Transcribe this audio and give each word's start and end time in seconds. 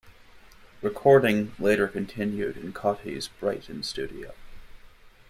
Recording 0.81 1.53
later 1.59 1.87
continued 1.87 2.57
in 2.57 2.73
Cauty's 2.73 3.27
Brighton 3.27 3.83
studio. 3.83 4.31